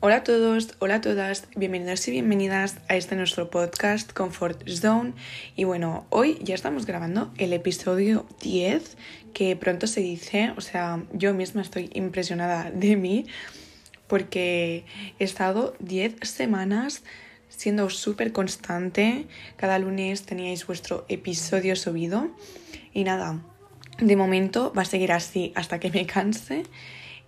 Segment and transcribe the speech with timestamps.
[0.00, 5.14] Hola a todos, hola a todas, bienvenidos y bienvenidas a este nuestro podcast Comfort Zone.
[5.56, 8.94] Y bueno, hoy ya estamos grabando el episodio 10,
[9.32, 13.24] que pronto se dice, o sea, yo misma estoy impresionada de mí
[14.06, 14.84] porque
[15.18, 17.02] he estado 10 semanas
[17.48, 19.26] siendo súper constante.
[19.56, 22.28] Cada lunes teníais vuestro episodio subido.
[22.92, 23.40] Y nada,
[23.98, 26.64] de momento va a seguir así hasta que me canse.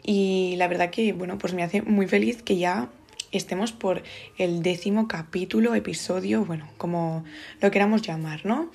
[0.02, 2.88] Y la verdad que, bueno, pues me hace muy feliz que ya
[3.32, 4.02] estemos por
[4.38, 7.24] el décimo capítulo, episodio, bueno, como
[7.60, 8.70] lo queramos llamar, ¿no?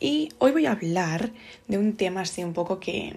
[0.00, 1.32] Y hoy voy a hablar
[1.66, 3.16] de un tema así un poco que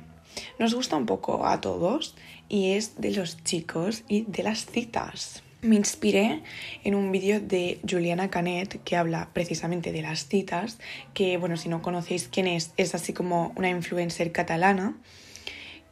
[0.58, 2.16] nos gusta un poco a todos
[2.50, 5.44] y es de los chicos y de las citas.
[5.62, 6.42] Me inspiré
[6.84, 10.80] en un vídeo de Juliana Canet que habla precisamente de las citas,
[11.14, 14.96] que bueno, si no conocéis quién es, es así como una influencer catalana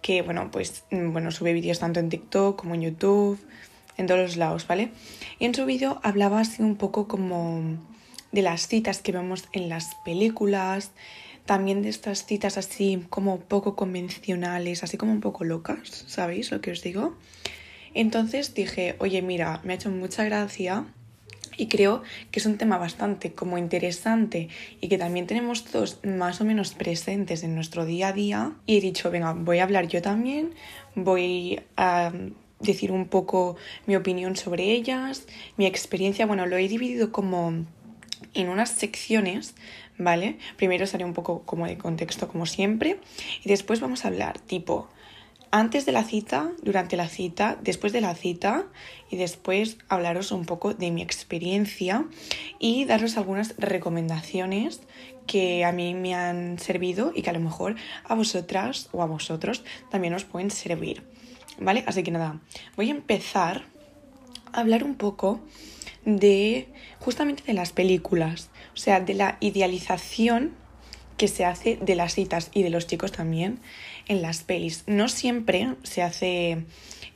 [0.01, 3.39] que, bueno, pues, mm, bueno, sube vídeos tanto en TikTok como en YouTube,
[3.97, 4.91] en todos los lados, ¿vale?
[5.39, 7.61] Y en su vídeo hablaba así un poco como
[8.31, 10.91] de las citas que vemos en las películas,
[11.45, 16.61] también de estas citas así como poco convencionales, así como un poco locas, ¿sabéis lo
[16.61, 17.15] que os digo?
[17.93, 20.85] Entonces dije, oye, mira, me ha hecho mucha gracia
[21.59, 24.47] y creo que es un tema bastante como interesante
[24.79, 28.77] y que también tenemos todos más o menos presentes en nuestro día a día y
[28.77, 30.53] he dicho, venga, voy a hablar yo también,
[30.95, 32.13] voy a
[32.61, 37.65] decir un poco mi opinión sobre ellas, mi experiencia, bueno, lo he dividido como
[38.33, 39.53] en unas secciones,
[39.97, 40.37] ¿vale?
[40.55, 42.99] Primero os haré un poco como de contexto como siempre
[43.43, 44.87] y después vamos a hablar tipo
[45.51, 48.65] antes de la cita, durante la cita, después de la cita
[49.09, 52.05] y después hablaros un poco de mi experiencia
[52.59, 54.81] y daros algunas recomendaciones
[55.25, 59.05] que a mí me han servido y que a lo mejor a vosotras o a
[59.05, 61.03] vosotros también os pueden servir.
[61.59, 61.83] ¿Vale?
[61.87, 62.39] Así que nada,
[62.77, 63.63] voy a empezar
[64.53, 65.41] a hablar un poco
[66.05, 70.55] de justamente de las películas, o sea, de la idealización
[71.19, 73.59] que se hace de las citas y de los chicos también
[74.07, 74.85] en las pelis.
[74.87, 76.63] No siempre se hace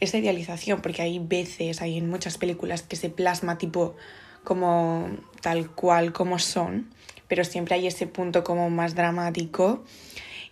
[0.01, 3.95] esa idealización, porque hay veces, hay en muchas películas que se plasma tipo
[4.43, 5.07] como
[5.41, 6.93] tal cual como son,
[7.29, 9.85] pero siempre hay ese punto como más dramático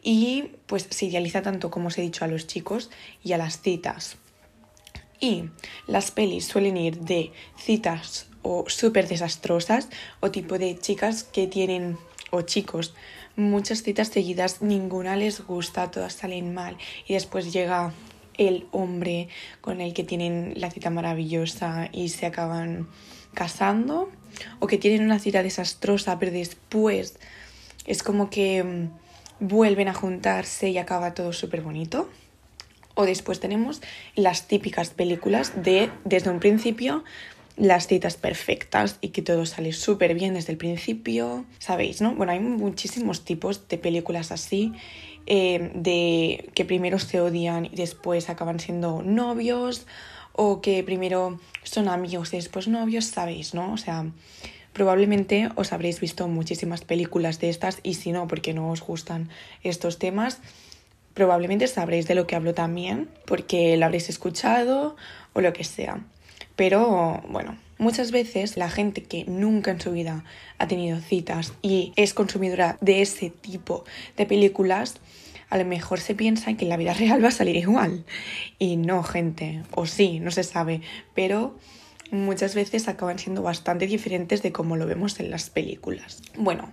[0.01, 2.89] y pues se idealiza tanto como os he dicho a los chicos
[3.21, 4.15] y a las citas.
[5.19, 5.49] Y
[5.87, 9.89] las pelis suelen ir de citas o súper desastrosas
[10.21, 11.97] o tipo de chicas que tienen
[12.31, 12.93] o chicos
[13.35, 16.77] muchas citas seguidas, ninguna les gusta, todas salen mal
[17.07, 17.93] y después llega
[18.37, 19.29] el hombre
[19.61, 22.87] con el que tienen la cita maravillosa y se acaban
[23.33, 24.09] casando
[24.59, 27.17] o que tienen una cita desastrosa pero después
[27.85, 28.89] es como que mm,
[29.41, 32.09] vuelven a juntarse y acaba todo súper bonito.
[32.93, 33.81] O después tenemos
[34.15, 37.03] las típicas películas de desde un principio
[37.57, 42.01] las citas perfectas y que todo sale súper bien desde el principio, ¿sabéis?
[42.01, 42.15] ¿no?
[42.15, 44.73] Bueno, hay muchísimos tipos de películas así,
[45.27, 49.85] eh, de que primero se odian y después acaban siendo novios,
[50.33, 53.53] o que primero son amigos y después novios, ¿sabéis?
[53.53, 53.73] ¿no?
[53.73, 54.05] O sea,
[54.73, 59.29] probablemente os habréis visto muchísimas películas de estas y si no, porque no os gustan
[59.63, 60.39] estos temas,
[61.13, 64.95] probablemente sabréis de lo que hablo también, porque lo habréis escuchado
[65.33, 66.01] o lo que sea.
[66.61, 70.23] Pero bueno, muchas veces la gente que nunca en su vida
[70.59, 73.83] ha tenido citas y es consumidora de ese tipo
[74.15, 74.97] de películas,
[75.49, 78.05] a lo mejor se piensa que en la vida real va a salir igual.
[78.59, 80.81] Y no, gente, o sí, no se sabe,
[81.15, 81.57] pero
[82.11, 86.21] muchas veces acaban siendo bastante diferentes de cómo lo vemos en las películas.
[86.37, 86.71] Bueno,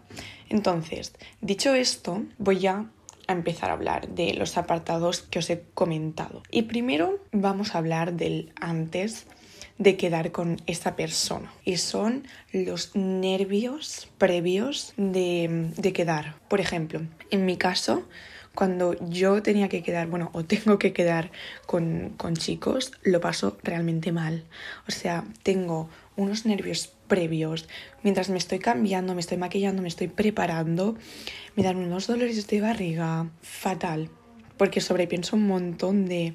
[0.51, 2.91] entonces, dicho esto, voy a
[3.27, 6.43] empezar a hablar de los apartados que os he comentado.
[6.51, 9.27] Y primero vamos a hablar del antes
[9.79, 11.53] de quedar con esa persona.
[11.65, 16.35] Y son los nervios previos de, de quedar.
[16.49, 17.01] Por ejemplo,
[17.31, 18.05] en mi caso,
[18.55, 21.31] cuando yo tenía que quedar, bueno, o tengo que quedar
[21.67, 24.45] con, con, chicos, lo paso realmente mal.
[24.89, 27.69] O sea, tengo unos nervios previos.
[28.03, 30.97] Mientras me estoy cambiando, me estoy maquillando, me estoy preparando,
[31.55, 34.11] me dan unos dolores de barriga fatal
[34.59, 36.35] porque sobrepienso un montón de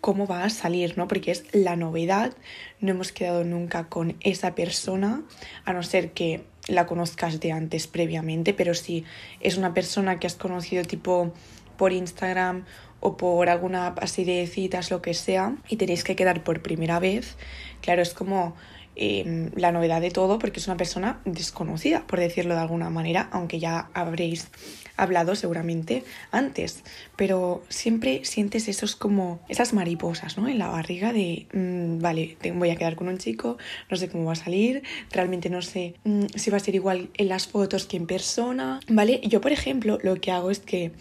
[0.00, 1.08] cómo va a salir, ¿no?
[1.08, 2.34] Porque es la novedad,
[2.80, 5.22] no hemos quedado nunca con esa persona,
[5.64, 9.04] a no ser que la conozcas de antes previamente, pero si
[9.40, 11.34] es una persona que has conocido tipo
[11.76, 12.64] por Instagram
[13.00, 16.62] o por alguna app así de citas, lo que sea, y tenéis que quedar por
[16.62, 17.36] primera vez,
[17.82, 18.54] claro, es como
[18.96, 23.28] em, la novedad de todo porque es una persona desconocida, por decirlo de alguna manera,
[23.32, 24.48] aunque ya habréis
[24.96, 26.82] hablado seguramente antes,
[27.16, 30.48] pero siempre sientes esos como esas mariposas, ¿no?
[30.48, 33.58] En la barriga de, mm, vale, voy a quedar con un chico,
[33.90, 37.10] no sé cómo va a salir, realmente no sé mm, si va a ser igual
[37.14, 39.20] en las fotos que en persona, ¿vale?
[39.24, 40.92] Yo, por ejemplo, lo que hago es que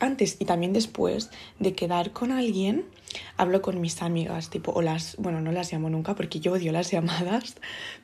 [0.00, 2.84] antes y también después de quedar con alguien,
[3.36, 6.72] hablo con mis amigas, tipo, o las, bueno, no las llamo nunca porque yo odio
[6.72, 7.56] las llamadas,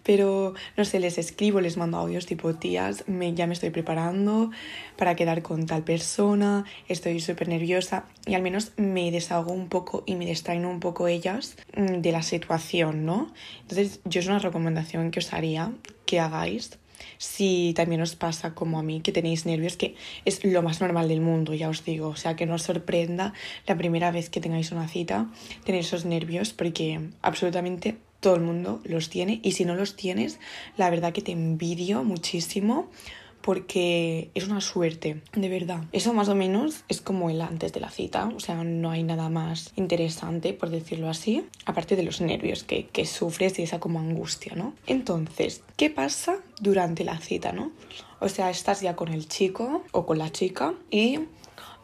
[0.02, 4.50] pero no sé, les escribo, les mando audios tipo, tías, me, ya me estoy preparando
[4.96, 10.02] para quedar con tal persona, estoy súper nerviosa y al menos me deshago un poco
[10.06, 13.32] y me distraen un poco ellas mm, de la situación, ¿no?
[13.62, 15.72] Entonces, yo es una recomendación que os haría
[16.06, 16.78] que hagáis
[17.18, 21.08] si también os pasa como a mí, que tenéis nervios, que es lo más normal
[21.08, 22.08] del mundo, ya os digo.
[22.08, 23.32] O sea, que no os sorprenda
[23.66, 25.30] la primera vez que tengáis una cita
[25.64, 29.40] tener esos nervios, porque absolutamente todo el mundo los tiene.
[29.42, 30.38] Y si no los tienes,
[30.76, 32.90] la verdad que te envidio muchísimo
[33.40, 35.84] porque es una suerte, de verdad.
[35.92, 39.02] Eso más o menos es como el antes de la cita, o sea, no hay
[39.02, 43.80] nada más interesante, por decirlo así, aparte de los nervios que, que sufres y esa
[43.80, 44.74] como angustia, ¿no?
[44.86, 47.72] Entonces, ¿qué pasa durante la cita, no?
[48.20, 51.20] O sea, estás ya con el chico o con la chica y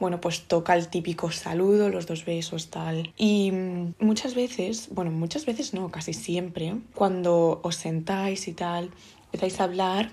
[0.00, 3.12] bueno, pues toca el típico saludo, los dos besos, tal.
[3.16, 3.52] Y
[3.98, 8.90] muchas veces, bueno, muchas veces no, casi siempre, cuando os sentáis y tal,
[9.26, 10.12] empezáis a hablar,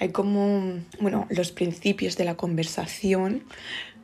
[0.00, 3.44] hay como, bueno, los principios de la conversación,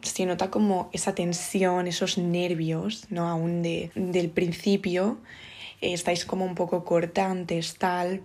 [0.02, 3.28] se nota como esa tensión, esos nervios, ¿no?
[3.28, 5.18] Aún de, del principio,
[5.80, 8.20] eh, estáis como un poco cortantes, tal,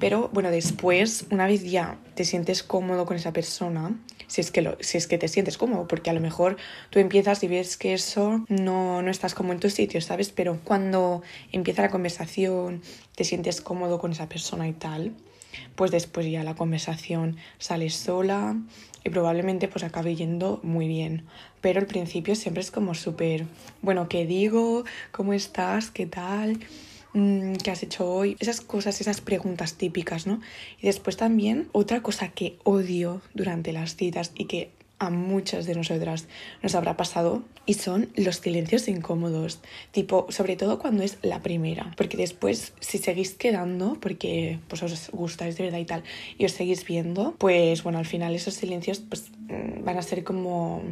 [0.00, 3.96] pero bueno, después, una vez ya te sientes cómodo con esa persona,
[4.26, 6.56] si es que, lo, si es que te sientes cómodo, porque a lo mejor
[6.90, 10.30] tú empiezas y ves que eso no, no estás como en tu sitio, ¿sabes?
[10.30, 11.22] Pero cuando
[11.52, 12.82] empieza la conversación,
[13.14, 15.14] te sientes cómodo con esa persona y tal,
[15.74, 18.56] pues después ya la conversación sale sola
[19.04, 21.24] y probablemente pues acabe yendo muy bien.
[21.60, 23.46] Pero al principio siempre es como súper,
[23.80, 24.84] bueno, ¿qué digo?
[25.10, 25.90] ¿Cómo estás?
[25.90, 26.60] ¿Qué tal?
[27.14, 28.36] Mm, ¿Qué has hecho hoy?
[28.40, 30.40] Esas cosas, esas preguntas típicas, ¿no?
[30.80, 34.70] Y después también otra cosa que odio durante las citas y que
[35.02, 36.28] a muchas de nosotras
[36.62, 39.58] nos habrá pasado y son los silencios incómodos,
[39.90, 45.10] tipo, sobre todo cuando es la primera, porque después si seguís quedando, porque pues os
[45.10, 46.04] gustáis de verdad y tal,
[46.38, 50.22] y os seguís viendo, pues bueno, al final esos silencios pues mm, van a ser
[50.22, 50.82] como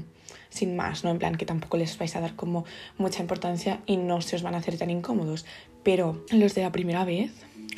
[0.48, 1.10] sin más, ¿no?
[1.10, 2.64] En plan que tampoco les vais a dar como
[2.98, 5.46] mucha importancia y no se os van a hacer tan incómodos,
[5.84, 7.30] pero los de la primera vez,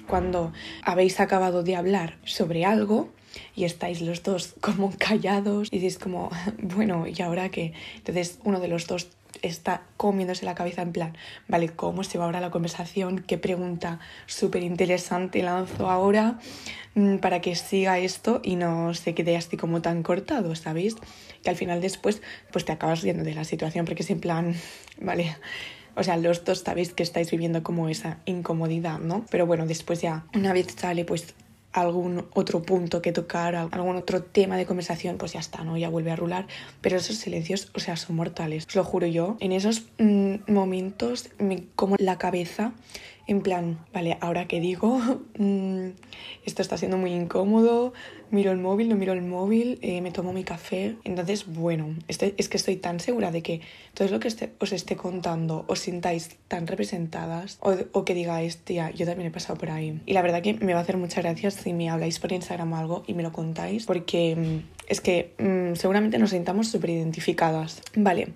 [0.09, 3.11] cuando habéis acabado de hablar sobre algo,
[3.55, 6.31] y estáis los dos como callados y dices como,
[6.63, 7.73] bueno, ¿y ahora qué?
[7.97, 9.09] Entonces uno de los dos
[9.41, 11.17] está comiéndose la cabeza en plan,
[11.49, 13.25] vale, ¿cómo se va ahora la conversación?
[13.27, 16.39] ¿Qué pregunta súper interesante lanzo ahora
[16.95, 20.97] mm, para que siga esto y no se quede así como tan cortado, ¿sabéis?
[21.43, 24.55] Que al final después pues te acabas riendo de la situación porque es en plan,
[25.01, 25.37] vale,
[25.95, 29.27] o sea, los dos sabéis que estáis viviendo como esa incomodidad, ¿no?
[29.31, 31.35] Pero bueno, después ya, una vez sale pues
[31.73, 35.77] algún otro punto que tocar, algún otro tema de conversación, pues ya está, ¿no?
[35.77, 36.47] Ya vuelve a rular.
[36.81, 38.67] Pero esos silencios, o sea, son mortales.
[38.67, 39.37] Os lo juro yo.
[39.41, 42.73] En esos mm, momentos me como la cabeza
[43.27, 44.99] en plan, vale, ahora que digo,
[45.39, 45.89] mm,
[46.45, 47.93] esto está siendo muy incómodo,
[48.33, 50.97] miro el móvil, no miro el móvil, eh, me tomo mi café.
[51.05, 53.61] Entonces, bueno, este, es que estoy tan segura de que
[53.95, 58.57] todo lo que este, os esté contando os sintáis tan representadas o, o, que digáis,
[58.59, 60.01] tía, yo también he pasado por ahí.
[60.07, 62.73] Y la verdad que me va a hacer muchas gracias si me habláis por Instagram
[62.73, 66.91] o algo y me lo contáis, porque mm, es que mmm, seguramente nos sintamos súper
[66.91, 67.83] identificadas.
[67.95, 68.29] Vale,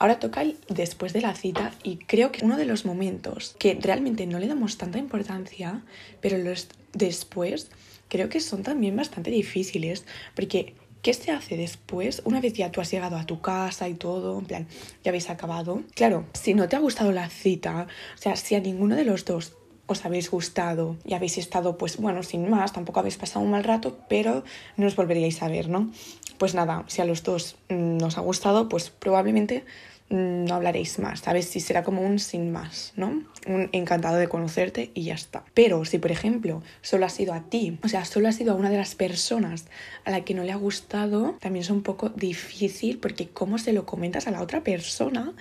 [0.00, 3.78] ahora toca el después de la cita y creo que uno de los momentos que
[3.80, 5.82] realmente no le damos tanta importancia,
[6.20, 7.70] pero los después
[8.08, 12.22] creo que son también bastante difíciles porque ¿Qué se hace después?
[12.24, 14.66] Una vez ya tú has llegado a tu casa y todo, en plan,
[15.02, 15.82] ya habéis acabado.
[15.94, 19.26] Claro, si no te ha gustado la cita, o sea, si a ninguno de los
[19.26, 19.52] dos
[19.84, 23.64] os habéis gustado y habéis estado, pues bueno, sin más, tampoco habéis pasado un mal
[23.64, 24.44] rato, pero
[24.78, 25.92] no os volveríais a ver, ¿no?
[26.38, 29.66] Pues nada, si a los dos nos ha gustado, pues probablemente
[30.14, 31.46] no hablaréis más, ¿sabes?
[31.46, 33.22] Si será como un sin más, ¿no?
[33.46, 35.44] Un encantado de conocerte y ya está.
[35.54, 38.56] Pero si, por ejemplo, solo ha sido a ti, o sea, solo ha sido a
[38.56, 39.66] una de las personas
[40.04, 43.72] a la que no le ha gustado, también es un poco difícil porque cómo se
[43.72, 45.34] lo comentas a la otra persona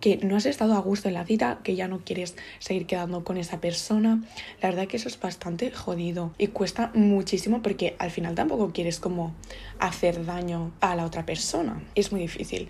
[0.00, 3.22] que no has estado a gusto en la cita, que ya no quieres seguir quedando
[3.22, 4.22] con esa persona.
[4.62, 8.98] La verdad que eso es bastante jodido y cuesta muchísimo porque al final tampoco quieres
[8.98, 9.34] como
[9.78, 11.82] hacer daño a la otra persona.
[11.94, 12.68] Es muy difícil.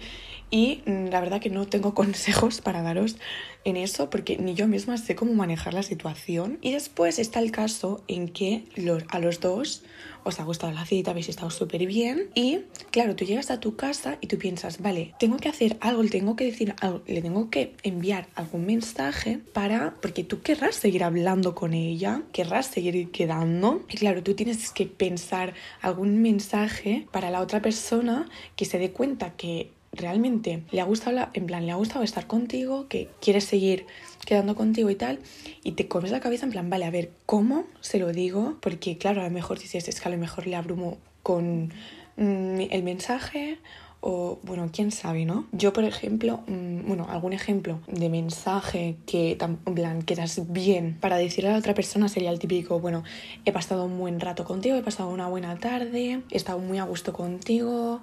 [0.50, 3.16] Y mm, la verdad que no tengo consejos para daros
[3.64, 6.58] en eso porque ni yo misma sé cómo manejar la situación.
[6.60, 9.82] Y después está el caso en que los, a los dos
[10.24, 13.76] os ha gustado la cita, habéis estado súper bien y claro, tú llegas a tu
[13.76, 17.22] casa y tú piensas, vale, tengo que hacer algo, le tengo que decir algo, le
[17.22, 23.10] tengo que enviar algún mensaje para, porque tú querrás seguir hablando con ella, querrás seguir
[23.10, 28.78] quedando y claro, tú tienes que pensar algún mensaje para la otra persona que se
[28.78, 32.86] dé cuenta que realmente le ha gustado, la, en plan, le ha gustado estar contigo,
[32.88, 33.86] que quiere seguir
[34.24, 35.18] quedando contigo y tal,
[35.62, 38.56] y te comes la cabeza en plan, vale, a ver, ¿cómo se lo digo?
[38.60, 41.72] Porque claro, a lo mejor dices, es que a lo mejor le abrumo con
[42.16, 43.58] mm, el mensaje
[44.00, 45.46] o bueno, quién sabe, ¿no?
[45.52, 51.16] Yo, por ejemplo, mm, bueno, algún ejemplo de mensaje que en plan quedas bien para
[51.16, 53.04] decirle a la otra persona sería el típico, bueno,
[53.44, 56.84] he pasado un buen rato contigo, he pasado una buena tarde, he estado muy a
[56.84, 58.00] gusto contigo,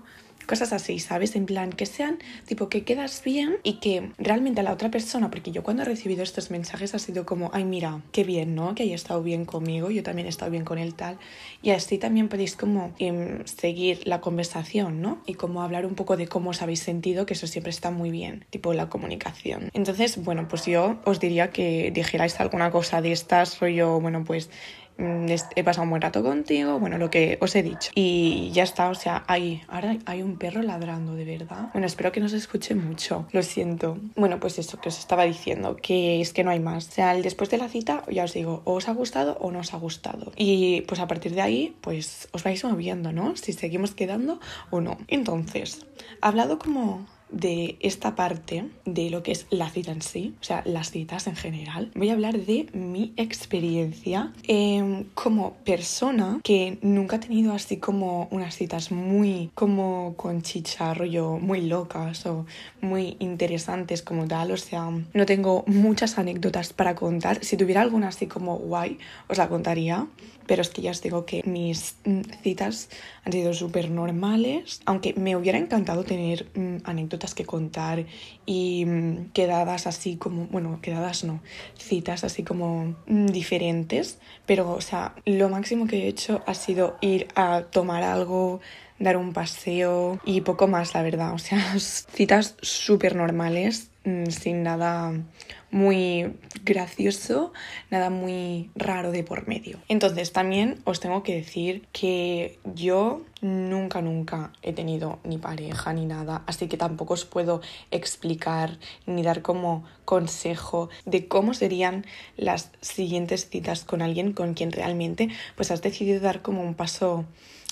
[0.47, 1.35] cosas así, ¿sabes?
[1.35, 5.29] En plan, que sean tipo que quedas bien y que realmente a la otra persona,
[5.29, 8.73] porque yo cuando he recibido estos mensajes ha sido como, ay, mira, qué bien, ¿no?
[8.73, 11.19] Que haya estado bien conmigo, yo también he estado bien con él tal.
[11.61, 15.21] Y así también podéis como em, seguir la conversación, ¿no?
[15.25, 18.09] Y como hablar un poco de cómo os habéis sentido, que eso siempre está muy
[18.09, 19.69] bien, tipo la comunicación.
[19.73, 24.49] Entonces, bueno, pues yo os diría que dijerais alguna cosa de estas, rollo, bueno, pues
[24.97, 27.91] he pasado un buen rato contigo, bueno, lo que os he dicho.
[27.95, 31.69] Y ya está, o sea, hay, ahora hay un perro ladrando, de verdad.
[31.73, 33.97] Bueno, espero que no se escuche mucho, lo siento.
[34.15, 36.87] Bueno, pues eso que os estaba diciendo, que es que no hay más.
[36.87, 39.59] O sea, después de la cita, ya os digo, o os ha gustado o no
[39.59, 40.31] os ha gustado.
[40.35, 43.35] Y pues a partir de ahí, pues os vais moviendo, ¿no?
[43.35, 44.39] Si seguimos quedando
[44.69, 44.97] o no.
[45.07, 45.85] Entonces,
[46.21, 50.61] hablado como de esta parte de lo que es la cita en sí, o sea,
[50.65, 57.17] las citas en general, voy a hablar de mi experiencia em, como persona que nunca
[57.17, 60.97] ha tenido así como unas citas muy como con chicharro,
[61.39, 62.45] muy locas o
[62.81, 67.43] muy interesantes como tal, o sea, no tengo muchas anécdotas para contar.
[67.43, 70.07] Si tuviera alguna así como guay, os la contaría,
[70.47, 72.89] pero es que ya os digo que mis mm, citas
[73.23, 76.77] han sido súper normales, aunque me hubiera encantado tener mm,
[77.17, 78.05] que contar
[78.45, 81.41] y mm, quedadas así como, bueno, quedadas no,
[81.77, 87.27] citas así como diferentes, pero o sea, lo máximo que he hecho ha sido ir
[87.35, 88.59] a tomar algo,
[88.99, 93.91] dar un paseo y poco más, la verdad, o sea, citas súper normales,
[94.29, 95.13] sin nada
[95.69, 97.51] muy gracioso,
[97.89, 99.79] nada muy raro de por medio.
[99.89, 106.05] Entonces también os tengo que decir que yo nunca, nunca he tenido ni pareja ni
[106.05, 107.61] nada, así que tampoco os puedo
[107.91, 112.05] explicar ni dar como consejo de cómo serían
[112.37, 117.25] las siguientes citas con alguien con quien realmente pues has decidido dar como un paso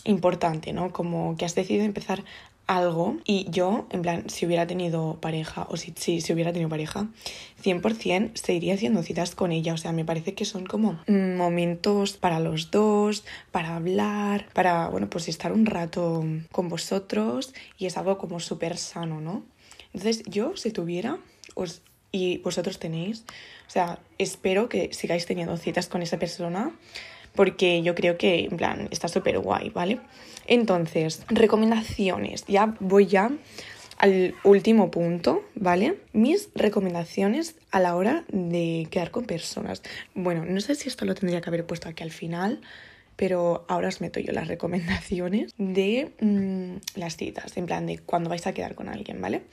[0.03, 0.91] importante, ¿no?
[0.91, 2.23] Como que has decidido empezar
[2.67, 6.69] algo y yo, en plan, si hubiera tenido pareja o si, si, si hubiera tenido
[6.69, 7.07] pareja,
[7.63, 9.73] 100% seguiría haciendo citas con ella.
[9.73, 15.09] O sea, me parece que son como momentos para los dos, para hablar, para, bueno,
[15.09, 19.43] pues estar un rato con vosotros y es algo como súper sano, ¿no?
[19.93, 21.19] Entonces yo, si tuviera,
[21.53, 21.81] os,
[22.11, 23.25] y vosotros tenéis,
[23.67, 26.73] o sea, espero que sigáis teniendo citas con esa persona
[27.35, 29.99] porque yo creo que, en plan, está súper guay, ¿vale?
[30.47, 32.45] Entonces, recomendaciones.
[32.47, 33.31] Ya voy ya
[33.97, 35.97] al último punto, ¿vale?
[36.13, 39.81] Mis recomendaciones a la hora de quedar con personas.
[40.13, 42.61] Bueno, no sé si esto lo tendría que haber puesto aquí al final,
[43.15, 48.29] pero ahora os meto yo las recomendaciones de mm, las citas, en plan de cuando
[48.29, 49.43] vais a quedar con alguien, ¿vale?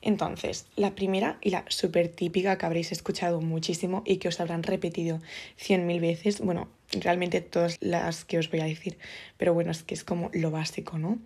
[0.00, 4.64] Entonces, la primera y la súper típica que habréis escuchado muchísimo y que os habrán
[4.64, 5.20] repetido
[5.56, 8.98] cien mil veces, bueno, realmente todas las que os voy a decir,
[9.36, 11.18] pero bueno, es que es como lo básico, ¿no?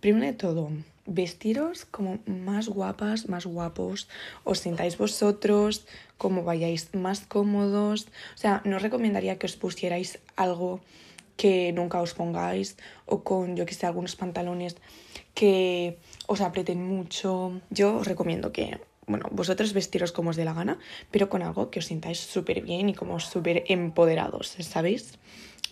[0.00, 0.70] Primero de todo,
[1.06, 4.08] vestiros como más guapas, más guapos,
[4.44, 5.86] os sintáis vosotros,
[6.18, 10.80] como vayáis más cómodos, o sea, no os recomendaría que os pusierais algo
[11.36, 14.76] que nunca os pongáis o con, yo que sé, algunos pantalones
[15.34, 17.60] que os aprieten mucho.
[17.70, 20.78] Yo os recomiendo que, bueno, vosotros vestiros como os dé la gana,
[21.10, 25.18] pero con algo que os sintáis súper bien y como súper empoderados, ¿sabéis?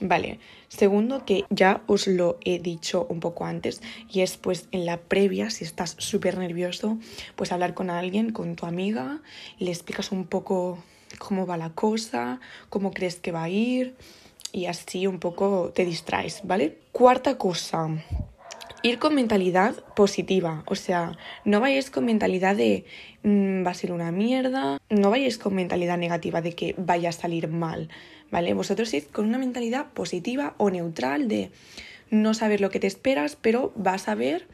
[0.00, 4.86] Vale, segundo que ya os lo he dicho un poco antes y es pues en
[4.86, 6.98] la previa, si estás súper nervioso,
[7.36, 9.22] pues hablar con alguien, con tu amiga,
[9.58, 10.82] le explicas un poco
[11.18, 13.94] cómo va la cosa, cómo crees que va a ir,
[14.54, 16.78] y así un poco te distraes, ¿vale?
[16.92, 17.88] Cuarta cosa,
[18.84, 22.84] ir con mentalidad positiva, o sea, no vayáis con mentalidad de
[23.22, 27.12] mm, va a ser una mierda, no vayáis con mentalidad negativa de que vaya a
[27.12, 27.88] salir mal,
[28.30, 28.52] ¿vale?
[28.52, 31.50] Vosotros id con una mentalidad positiva o neutral de
[32.10, 34.46] no saber lo que te esperas, pero vas a ver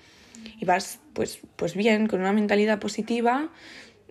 [0.61, 3.51] y vas pues, pues bien, con una mentalidad positiva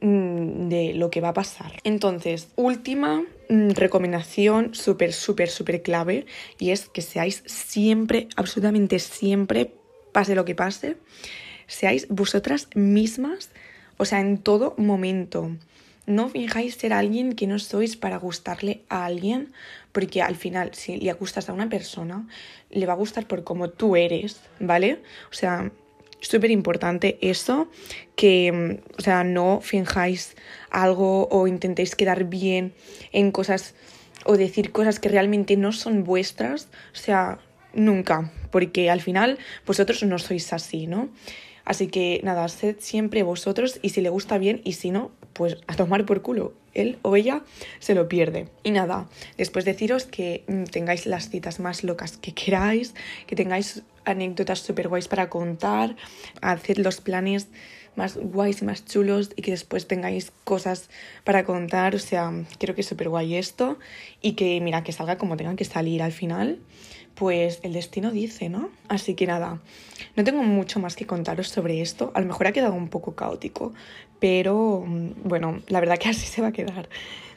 [0.01, 1.79] mm, de lo que va a pasar.
[1.85, 6.25] Entonces, última mm, recomendación súper, súper, súper clave
[6.59, 9.78] y es que seáis siempre, absolutamente siempre,
[10.11, 10.97] pase lo que pase,
[11.67, 13.49] seáis vosotras mismas,
[13.97, 15.51] o sea, en todo momento.
[16.05, 19.53] No fijáis ser alguien que no sois para gustarle a alguien,
[19.91, 22.27] porque al final, si le gustas a una persona,
[22.71, 25.03] le va a gustar por como tú eres, ¿vale?
[25.31, 25.71] O sea,
[26.19, 27.69] súper importante eso,
[28.15, 30.35] que, o sea, no finjáis
[30.71, 32.73] algo o intentéis quedar bien
[33.11, 33.75] en cosas
[34.25, 37.39] o decir cosas que realmente no son vuestras, o sea,
[37.73, 41.09] nunca, porque al final vosotros no sois así, ¿no?
[41.65, 45.57] Así que nada, sed siempre vosotros y si le gusta bien y si no, pues
[45.67, 46.53] a tomar por culo.
[46.73, 47.43] Él o ella
[47.79, 48.47] se lo pierde.
[48.63, 49.07] Y nada,
[49.37, 52.95] después deciros que mm, tengáis las citas más locas que queráis,
[53.27, 55.95] que tengáis anécdotas súper guays para contar,
[56.41, 57.49] haced los planes
[57.95, 60.89] más guays y más chulos y que después tengáis cosas
[61.23, 61.93] para contar.
[61.93, 63.77] O sea, creo que es súper guay esto
[64.21, 66.59] y que, mira, que salga como tengan que salir al final
[67.19, 68.69] pues el destino dice, ¿no?
[68.87, 69.59] Así que nada,
[70.15, 72.13] no tengo mucho más que contaros sobre esto.
[72.15, 73.73] A lo mejor ha quedado un poco caótico,
[74.19, 76.87] pero mm, bueno, la verdad que así se va a quedar.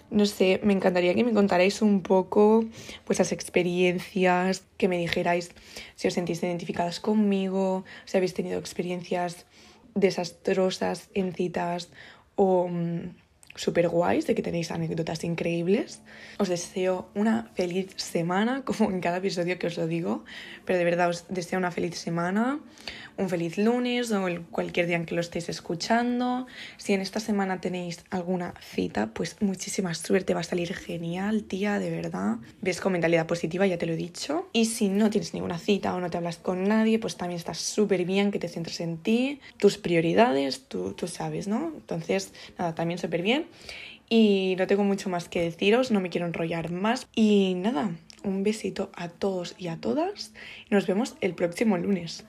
[0.08, 2.64] No sé, me encantaría que me contarais un poco
[3.06, 5.50] vuestras experiencias, que me dijerais
[5.96, 9.46] si os sentís identificadas conmigo, si habéis tenido experiencias
[9.96, 11.90] desastrosas en citas
[12.36, 13.21] o mm,
[13.54, 16.00] súper guays, de que tenéis anécdotas increíbles.
[16.38, 20.24] Os deseo una feliz semana, como en cada episodio que os lo digo,
[20.64, 22.60] pero de verdad os deseo una feliz semana,
[23.18, 26.46] un feliz lunes o cualquier día en que lo estéis escuchando.
[26.76, 31.78] Si en esta semana tenéis alguna cita, pues muchísima suerte, va a salir genial, tía,
[31.78, 32.36] de verdad.
[32.60, 34.48] Ves con mentalidad positiva, ya te lo he dicho.
[34.52, 37.54] Y si no tienes ninguna cita o no te hablas con nadie, pues también está
[37.54, 41.72] súper bien que te centres en ti, tus prioridades, tú, tú sabes, ¿no?
[41.74, 43.41] Entonces, nada, también súper bien.
[44.08, 47.08] Y no tengo mucho más que deciros, no me quiero enrollar más.
[47.14, 47.92] Y nada,
[48.24, 50.34] un besito a todos y a todas.
[50.70, 52.26] Nos vemos el próximo lunes.